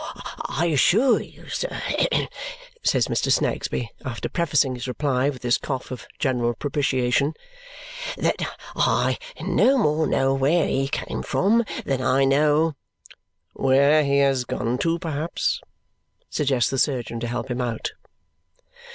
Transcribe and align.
"I 0.49 0.65
assure 0.73 1.21
you, 1.21 1.47
sir," 1.49 1.79
says 2.81 3.07
Mr. 3.07 3.31
Snagsby 3.31 3.91
after 4.03 4.29
prefacing 4.29 4.73
his 4.73 4.87
reply 4.87 5.29
with 5.29 5.43
his 5.43 5.59
cough 5.59 5.91
of 5.91 6.07
general 6.17 6.55
propitiation, 6.55 7.35
"that 8.17 8.37
I 8.75 9.19
no 9.39 9.77
more 9.77 10.07
know 10.07 10.33
where 10.33 10.67
he 10.67 10.87
came 10.87 11.21
from 11.21 11.65
than 11.85 12.01
I 12.01 12.23
know" 12.25 12.73
"Where 13.53 14.03
he 14.03 14.17
has 14.21 14.43
gone 14.43 14.79
to, 14.79 14.97
perhaps," 14.97 15.61
suggests 16.31 16.71
the 16.71 16.79
surgeon 16.79 17.19
to 17.19 17.27
help 17.27 17.51
him 17.51 17.61
out. 17.61 17.91